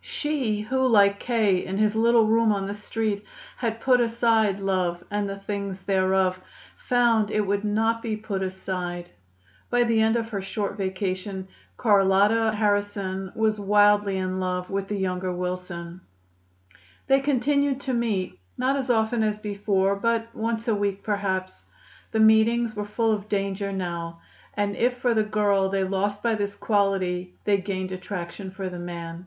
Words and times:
She 0.00 0.60
who, 0.62 0.88
like 0.88 1.20
K. 1.20 1.62
in 1.62 1.76
his 1.76 1.94
little 1.94 2.26
room 2.26 2.52
on 2.52 2.66
the 2.66 2.72
Street, 2.72 3.22
had 3.58 3.82
put 3.82 4.00
aside 4.00 4.58
love 4.58 5.04
and 5.10 5.28
the 5.28 5.36
things 5.38 5.82
thereof, 5.82 6.40
found 6.78 7.28
that 7.28 7.34
it 7.36 7.40
would 7.46 7.64
not 7.64 8.00
be 8.00 8.16
put 8.16 8.42
aside. 8.42 9.10
By 9.68 9.84
the 9.84 10.00
end 10.00 10.16
of 10.16 10.30
her 10.30 10.40
short 10.40 10.78
vacation 10.78 11.48
Carlotta 11.76 12.52
Harrison 12.56 13.30
was 13.34 13.60
wildly 13.60 14.16
in 14.16 14.40
love 14.40 14.70
with 14.70 14.88
the 14.88 14.96
younger 14.96 15.30
Wilson. 15.34 16.00
They 17.06 17.20
continued 17.20 17.82
to 17.82 17.92
meet, 17.92 18.38
not 18.56 18.76
as 18.76 18.88
often 18.88 19.22
as 19.22 19.38
before, 19.38 19.96
but 19.96 20.34
once 20.34 20.66
a 20.66 20.74
week, 20.74 21.02
perhaps. 21.02 21.66
The 22.10 22.20
meetings 22.20 22.74
were 22.74 22.86
full 22.86 23.12
of 23.12 23.28
danger 23.28 23.70
now; 23.70 24.22
and 24.54 24.76
if 24.76 24.94
for 24.96 25.12
the 25.12 25.24
girl 25.24 25.68
they 25.68 25.84
lost 25.84 26.22
by 26.22 26.36
this 26.36 26.54
quality, 26.54 27.34
they 27.44 27.58
gained 27.58 27.92
attraction 27.92 28.50
for 28.50 28.70
the 28.70 28.78
man. 28.78 29.26